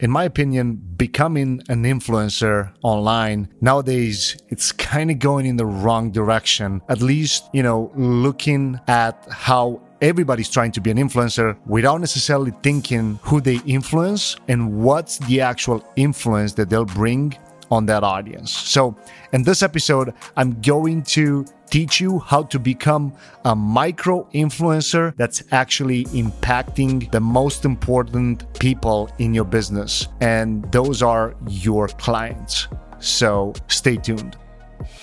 [0.00, 6.10] in my opinion, becoming an influencer online nowadays, it's kind of going in the wrong
[6.10, 6.80] direction.
[6.88, 12.52] At least, you know, looking at how everybody's trying to be an influencer without necessarily
[12.62, 17.36] thinking who they influence and what's the actual influence that they'll bring
[17.70, 18.50] on that audience.
[18.50, 18.96] So,
[19.32, 23.12] in this episode, I'm going to teach you how to become
[23.44, 30.08] a micro influencer that's actually impacting the most important people in your business.
[30.20, 32.68] And those are your clients.
[33.00, 34.36] So, stay tuned.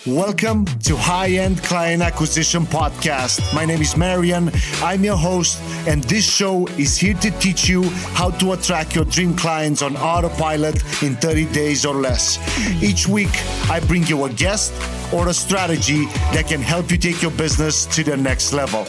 [0.08, 3.42] Welcome to High End Client Acquisition Podcast.
[3.54, 4.50] My name is Marian.
[4.82, 7.84] I'm your host, and this show is here to teach you
[8.14, 12.38] how to attract your dream clients on autopilot in 30 days or less.
[12.82, 13.32] Each week,
[13.70, 14.72] I bring you a guest
[15.14, 18.88] or a strategy that can help you take your business to the next level.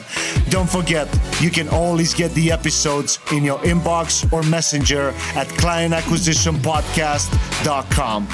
[0.50, 1.08] Don't forget,
[1.40, 8.28] you can always get the episodes in your inbox or messenger at clientacquisitionpodcast.com.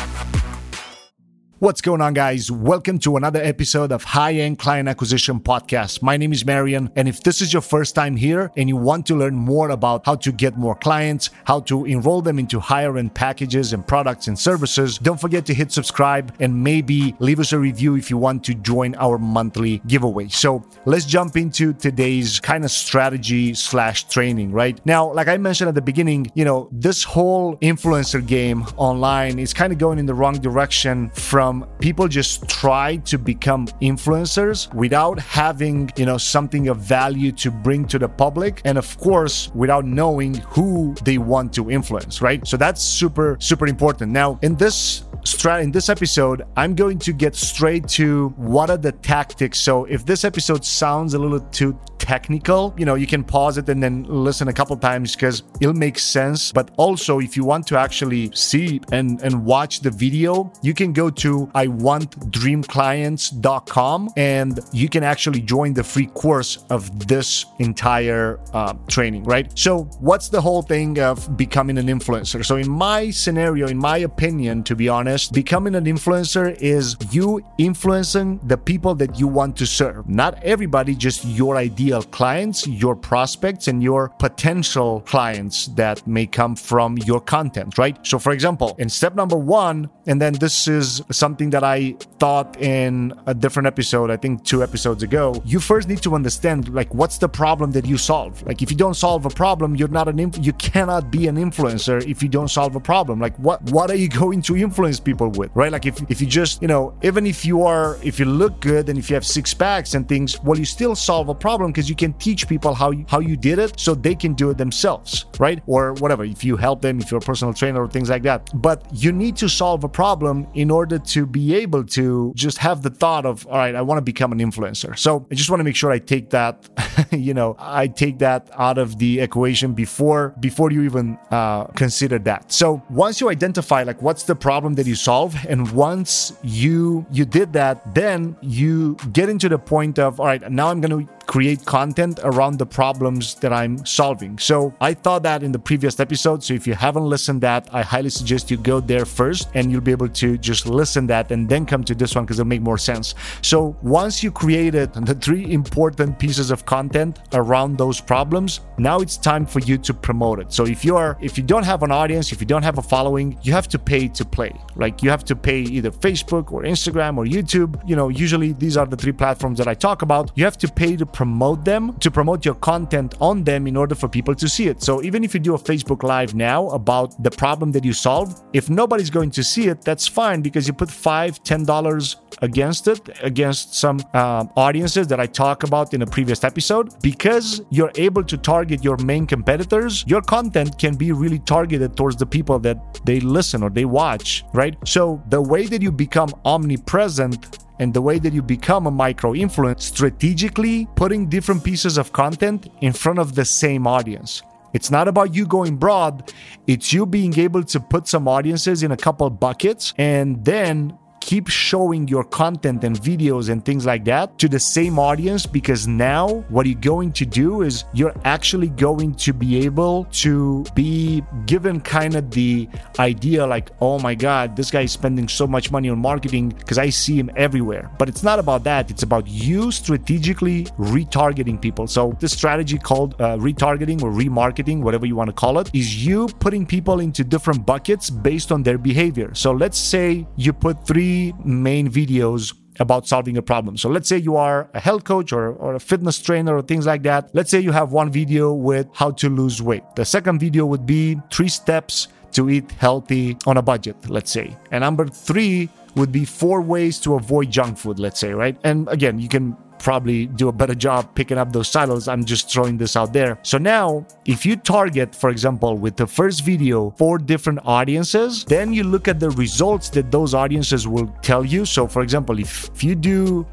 [1.63, 2.51] What's going on, guys?
[2.51, 6.03] Welcome to another episode of High End Client Acquisition Podcast.
[6.03, 9.07] My name is Marian, and if this is your first time here and you want
[9.07, 12.99] to learn more about how to get more clients, how to enroll them into higher
[12.99, 17.53] end packages and products and services, don't forget to hit subscribe and maybe leave us
[17.53, 20.27] a review if you want to join our monthly giveaway.
[20.27, 24.85] So let's jump into today's kind of strategy slash training, right?
[24.85, 29.55] Now, like I mentioned at the beginning, you know, this whole influencer game online is
[29.55, 34.73] kind of going in the wrong direction from um, people just try to become influencers
[34.75, 38.63] without having, you know, something of value to bring to the public.
[38.65, 42.47] And of course, without knowing who they want to influence, right?
[42.47, 44.13] So that's super, super important.
[44.13, 45.05] Now, in this
[45.47, 49.61] in this episode, I'm going to get straight to what are the tactics.
[49.61, 53.69] So if this episode sounds a little too technical, you know, you can pause it
[53.69, 56.51] and then listen a couple times because it'll make sense.
[56.51, 60.93] But also, if you want to actually see and, and watch the video, you can
[60.93, 68.75] go to iwantdreamclients.com and you can actually join the free course of this entire uh,
[68.89, 69.51] training, right?
[69.59, 72.45] So, what's the whole thing of becoming an influencer?
[72.45, 77.45] So, in my scenario, in my opinion, to be honest, becoming an influencer is you
[77.59, 80.09] influencing the people that you want to serve.
[80.09, 86.57] Not everybody, just your ideal clients, your prospects, and your potential clients that may come
[86.57, 87.99] from your content, right?
[88.07, 91.79] So, for example, in step number one, and then this is something that I
[92.19, 96.61] thought in a different episode, I think two episodes ago, you first need to understand
[96.79, 98.43] like what's the problem that you solve.
[98.49, 101.37] Like if you don't solve a problem, you're not an inf- you cannot be an
[101.37, 103.21] influencer if you don't solve a problem.
[103.27, 105.71] Like what what are you going to influence people with, right?
[105.77, 108.89] Like if if you just, you know, even if you are if you look good
[108.89, 111.89] and if you have six packs and things, well you still solve a problem because
[111.93, 114.59] you can teach people how you, how you did it so they can do it
[114.59, 115.63] themselves, right?
[115.69, 118.51] Or whatever, if you help them, if you're a personal trainer or things like that.
[118.69, 122.83] But you need to solve a problem in order to be able to just have
[122.83, 124.99] the thought of, all right, I want to become an influencer.
[124.99, 126.69] So I just want to make sure I take that,
[127.11, 132.19] you know, I take that out of the equation before before you even uh, consider
[132.21, 132.51] that.
[132.53, 137.25] So once you identify like what's the problem that you solve, and once you you
[137.25, 141.13] did that, then you get into the point of, all right, now I'm going to
[141.27, 144.39] create content around the problems that I'm solving.
[144.39, 146.43] So I thought that in the previous episode.
[146.43, 149.81] So if you haven't listened that, I highly suggest you go there first and you'll
[149.81, 152.63] be able to just listen that and then come to this one because it'll make
[152.63, 153.15] more sense.
[153.43, 159.17] So once you created the three important pieces of content around those problems, now it's
[159.17, 160.53] time for you to promote it.
[160.53, 162.83] So if you are if you don't have an audience, if you don't have a
[162.83, 164.53] following, you have to pay to play.
[164.77, 167.81] Like you have to pay either Facebook or Instagram or YouTube.
[167.89, 170.31] You know, usually these are the three platforms that I talk about.
[170.35, 173.95] You have to pay to promote them, to promote your content on them in order
[173.95, 174.83] for people to see it.
[174.83, 178.43] So even if you do a Facebook Live now about the problem that you solve,
[178.53, 182.89] if nobody's going to see it, that's fine because you put five, ten dollars against
[182.89, 187.01] it, against some uh, audiences that I talk about in a previous episode.
[187.03, 192.17] Because you're able to target your main competitors, your content can be really targeted towards
[192.17, 194.77] the people that they listen or they watch, right?
[194.87, 199.35] So the way that you become omnipresent and the way that you become a micro
[199.35, 204.41] influence strategically putting different pieces of content in front of the same audience.
[204.73, 206.33] It's not about you going broad,
[206.69, 211.47] it's you being able to put some audiences in a couple buckets and then keep
[211.49, 216.27] showing your content and videos and things like that to the same audience because now
[216.49, 221.81] what you're going to do is you're actually going to be able to be given
[221.81, 225.89] kind of the idea like, oh my God, this guy is spending so much money
[225.89, 227.89] on marketing because I see him everywhere.
[228.01, 228.91] But it's not about that.
[228.91, 230.65] It's about you strategically
[230.97, 231.87] retargeting people.
[231.87, 236.05] So this strategy called uh, retargeting or remarketing, whatever you want to call it, is
[236.05, 239.33] you putting people into different buckets based on their behavior.
[239.35, 241.12] So let's say you put three
[241.45, 243.77] main videos about solving a problem.
[243.77, 246.87] So let's say you are a health coach or, or a fitness trainer or things
[246.87, 247.31] like that.
[247.35, 249.85] Let's say you have one video with how to lose weight.
[249.97, 254.57] The second video would be three steps to eat healthy on a budget, let's say.
[254.71, 258.57] And number three would be four ways to avoid junk food, let's say, right?
[258.65, 262.09] And again, you can probably do a better job picking up those titles.
[262.09, 263.39] I'm just throwing this out there.
[263.43, 268.73] So now, if you target, for example, with the first video, four different audiences, then
[268.73, 271.65] you look at the results that those audiences will tell you.
[271.65, 273.47] So, for example, if, if you do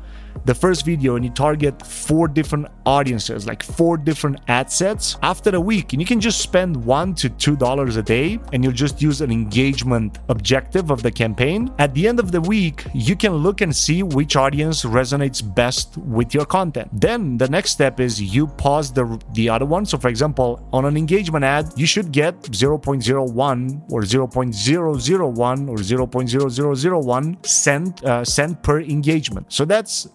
[0.45, 5.55] the first video and you target four different audiences, like four different ad sets, after
[5.55, 8.73] a week, and you can just spend one to two dollars a day and you'll
[8.73, 11.71] just use an engagement objective of the campaign.
[11.77, 15.97] At the end of the week, you can look and see which audience resonates best
[15.97, 16.89] with your content.
[16.93, 19.85] Then the next step is you pause the, the other one.
[19.85, 27.45] So, for example, on an engagement ad, you should get 0.01 or 0.001 or 0.0001
[27.45, 29.51] cent, uh, cent per engagement.
[29.51, 30.07] So that's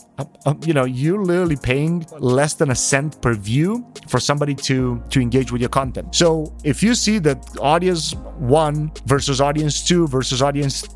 [0.46, 5.02] um, you know you're literally paying less than a cent per view for somebody to
[5.10, 6.14] to engage with your content.
[6.14, 10.88] So if you see that audience one versus audience two versus audience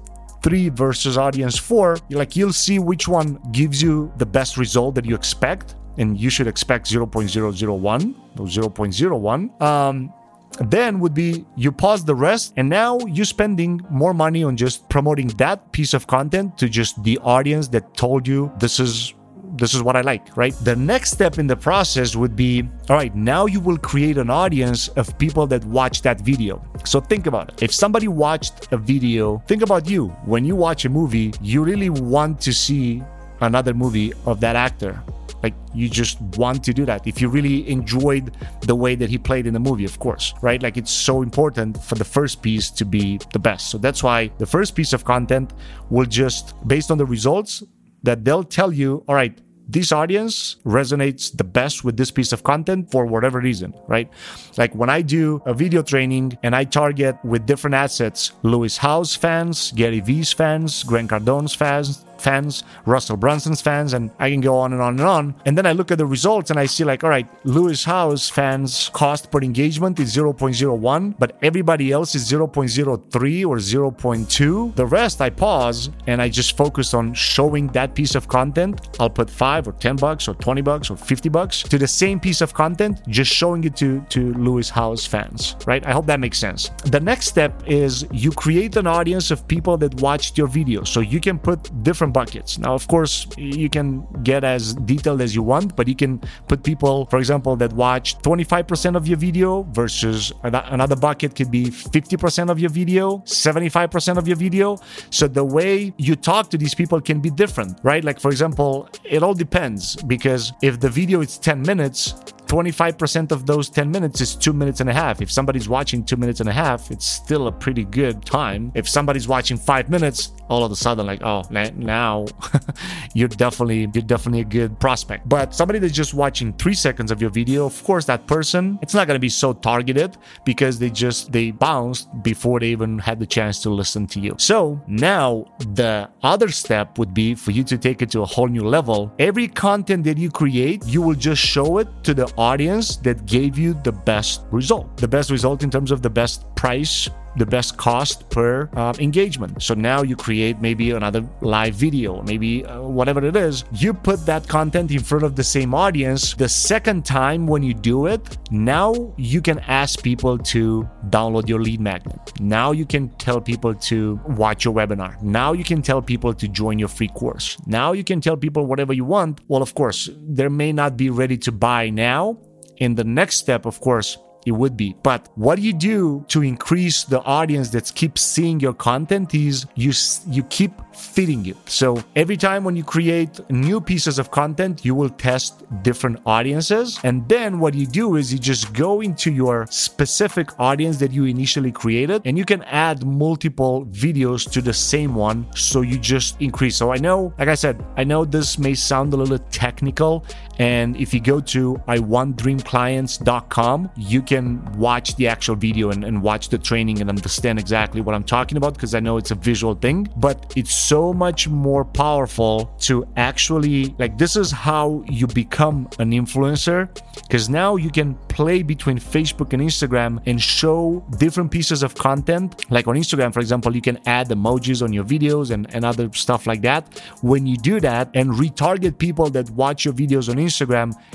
[0.42, 5.04] three versus audience four like you'll see which one gives you the best result that
[5.04, 5.74] you expect.
[5.98, 10.12] And you should expect 0.001 or 0.01 um,
[10.60, 14.88] then would be you pause the rest and now you're spending more money on just
[14.88, 19.14] promoting that piece of content to just the audience that told you this is
[19.56, 20.54] this is what I like, right?
[20.62, 24.30] The next step in the process would be all right, now you will create an
[24.30, 26.62] audience of people that watch that video.
[26.84, 27.62] So think about it.
[27.62, 30.08] If somebody watched a video, think about you.
[30.24, 33.02] When you watch a movie, you really want to see
[33.40, 35.02] another movie of that actor
[35.42, 37.06] like you just want to do that.
[37.06, 40.62] If you really enjoyed the way that he played in the movie of course right?
[40.62, 43.70] Like it's so important for the first piece to be the best.
[43.70, 45.52] So that's why the first piece of content
[45.90, 47.62] will just based on the results
[48.02, 49.38] that they'll tell you all right
[49.68, 54.10] this audience resonates the best with this piece of content for whatever reason, right?
[54.56, 58.78] Like when I do a video training and I target with different ad sets, Lewis
[58.78, 64.40] Howes fans, Gary Vee's fans, Grant Cardone's fans, fans, Russell Brunson's fans, and I can
[64.40, 65.34] go on and on and on.
[65.44, 68.28] And then I look at the results and I see like, all right, Lewis Howes
[68.28, 74.74] fans cost per engagement is 0.01, but everybody else is 0.03 or 0.2.
[74.74, 78.96] The rest I pause and I just focus on showing that piece of content.
[79.00, 82.20] I'll put five or 10 bucks or 20 bucks or 50 bucks to the same
[82.20, 85.84] piece of content, just showing it to, to Lewis Howes fans, right?
[85.86, 86.70] I hope that makes sense.
[86.84, 90.84] The next step is you create an audience of people that watched your video.
[90.84, 92.58] So you can put different different buckets.
[92.58, 96.62] Now, of course, you can get as detailed as you want, but you can put
[96.62, 102.50] people, for example, that watch 25% of your video versus another bucket could be 50%
[102.50, 104.76] of your video, 75% of your video.
[105.10, 108.04] So the way you talk to these people can be different, right?
[108.04, 112.14] Like, for example, it all depends because if the video is 10 minutes,
[112.48, 115.20] 25% of those 10 minutes is two minutes and a half.
[115.20, 118.72] If somebody's watching two minutes and a half, it's still a pretty good time.
[118.74, 122.26] If somebody's watching five minutes, all of a sudden, like, oh, now
[123.14, 125.28] you're definitely you're definitely a good prospect.
[125.28, 128.94] But somebody that's just watching three seconds of your video, of course, that person, it's
[128.94, 133.26] not gonna be so targeted because they just they bounced before they even had the
[133.26, 134.34] chance to listen to you.
[134.38, 138.48] So now the other step would be for you to take it to a whole
[138.48, 139.12] new level.
[139.18, 143.58] Every content that you create, you will just show it to the audience that gave
[143.58, 144.96] you the best result.
[144.96, 149.62] The best result in terms of the best price the best cost per uh, engagement.
[149.62, 153.64] So now you create maybe another live video, maybe uh, whatever it is.
[153.72, 156.34] You put that content in front of the same audience.
[156.34, 161.60] The second time when you do it, now you can ask people to download your
[161.60, 162.32] lead magnet.
[162.40, 165.20] Now you can tell people to watch your webinar.
[165.22, 167.56] Now you can tell people to join your free course.
[167.66, 169.40] Now you can tell people whatever you want.
[169.48, 172.38] Well, of course, they may not be ready to buy now.
[172.78, 174.16] In the next step, of course,
[174.48, 174.96] it would be.
[175.02, 179.92] But what you do to increase the audience that keeps seeing your content is you
[180.34, 181.56] you keep feeding it.
[181.66, 186.98] So every time when you create new pieces of content, you will test different audiences.
[187.04, 191.24] And then what you do is you just go into your specific audience that you
[191.24, 195.46] initially created and you can add multiple videos to the same one.
[195.54, 196.76] So you just increase.
[196.76, 200.24] So I know, like I said, I know this may sound a little technical.
[200.58, 206.48] And if you go to iwantdreamclients.com, you can watch the actual video and, and watch
[206.48, 209.74] the training and understand exactly what I'm talking about because I know it's a visual
[209.74, 215.88] thing, but it's so much more powerful to actually like this is how you become
[215.98, 221.82] an influencer because now you can play between Facebook and Instagram and show different pieces
[221.82, 222.70] of content.
[222.70, 226.12] Like on Instagram, for example, you can add emojis on your videos and, and other
[226.12, 227.02] stuff like that.
[227.22, 230.47] When you do that and retarget people that watch your videos on Instagram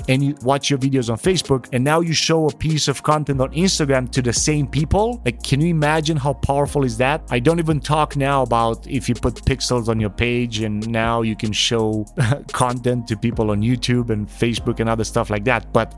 [0.08, 3.40] and you watch your videos on Facebook, and now you show a piece of content
[3.40, 7.22] on Instagram to the same people, like can you imagine how powerful is that?
[7.30, 11.22] I don't even talk now about if you put pixels on your page and now
[11.22, 12.06] you can show
[12.52, 15.72] content to people on YouTube and Facebook and other stuff like that.
[15.72, 15.94] But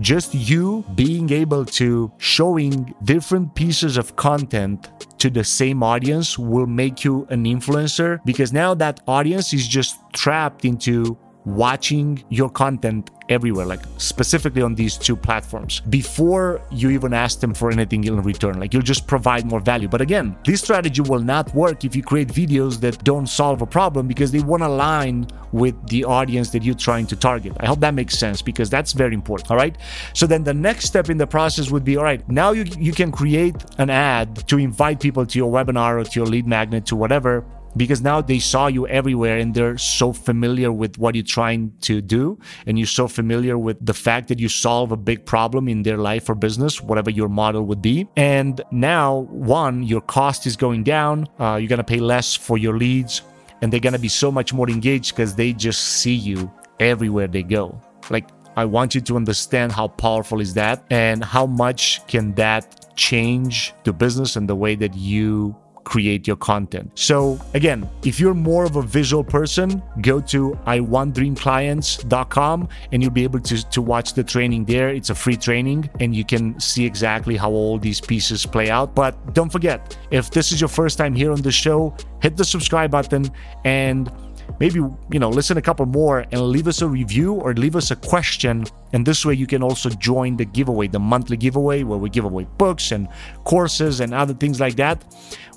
[0.00, 6.66] just you being able to showing different pieces of content to the same audience will
[6.66, 13.10] make you an influencer because now that audience is just trapped into watching your content
[13.28, 18.20] everywhere, like specifically on these two platforms, before you even ask them for anything in
[18.22, 18.58] return.
[18.58, 19.88] Like you'll just provide more value.
[19.88, 23.66] But again, this strategy will not work if you create videos that don't solve a
[23.66, 27.56] problem because they won't align with the audience that you're trying to target.
[27.60, 29.50] I hope that makes sense because that's very important.
[29.50, 29.76] All right.
[30.14, 32.92] So then the next step in the process would be all right, now you, you
[32.92, 36.86] can create an ad to invite people to your webinar or to your lead magnet
[36.86, 37.44] to whatever
[37.76, 42.00] because now they saw you everywhere and they're so familiar with what you're trying to
[42.00, 42.38] do.
[42.66, 45.98] And you're so familiar with the fact that you solve a big problem in their
[45.98, 48.08] life or business whatever your model would be.
[48.16, 51.28] And now one your cost is going down.
[51.38, 53.22] Uh, you're going to pay less for your leads.
[53.62, 56.50] And they're going to be so much more engaged because they just see you
[56.80, 57.80] everywhere they go.
[58.08, 62.94] Like i want you to understand how powerful is that and how much can that
[62.96, 65.54] change the business and the way that you
[65.90, 66.90] create your content.
[66.94, 73.24] So again, if you're more of a visual person, go to iwantdreamclients.com and you'll be
[73.24, 74.90] able to, to watch the training there.
[74.90, 78.94] It's a free training and you can see exactly how all these pieces play out.
[78.94, 81.92] But don't forget, if this is your first time here on the show,
[82.22, 83.28] hit the subscribe button
[83.64, 84.12] and
[84.60, 87.90] maybe you know listen a couple more and leave us a review or leave us
[87.90, 91.98] a question and this way you can also join the giveaway the monthly giveaway where
[91.98, 93.08] we give away books and
[93.44, 95.02] courses and other things like that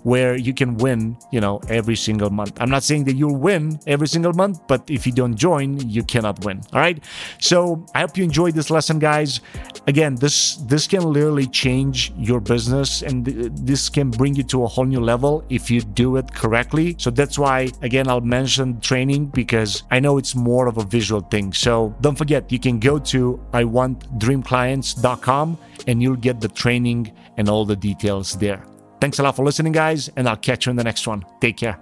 [0.03, 2.53] where you can win, you know, every single month.
[2.61, 6.03] I'm not saying that you'll win every single month, but if you don't join, you
[6.03, 6.61] cannot win.
[6.73, 7.01] All right.
[7.39, 9.41] So I hope you enjoyed this lesson, guys.
[9.87, 14.67] Again, this this can literally change your business and this can bring you to a
[14.67, 16.95] whole new level if you do it correctly.
[16.99, 21.21] So that's why again I'll mention training because I know it's more of a visual
[21.21, 21.51] thing.
[21.51, 25.57] So don't forget you can go to iwantdreamclients.com
[25.87, 28.63] and you'll get the training and all the details there.
[29.01, 31.25] Thanks a lot for listening, guys, and I'll catch you in the next one.
[31.41, 31.79] Take care.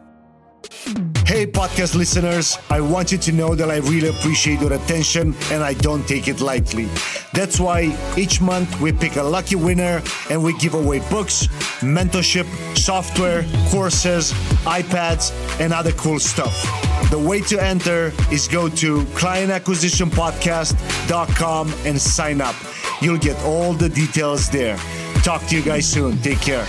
[1.25, 5.63] Hey, podcast listeners, I want you to know that I really appreciate your attention and
[5.63, 6.87] I don't take it lightly.
[7.33, 11.47] That's why each month we pick a lucky winner and we give away books,
[11.81, 14.31] mentorship, software, courses,
[14.63, 16.90] iPads, and other cool stuff.
[17.11, 22.55] The way to enter is go to clientacquisitionpodcast.com and sign up.
[23.01, 24.77] You'll get all the details there.
[25.21, 26.21] Talk to you guys soon.
[26.21, 26.65] Take care.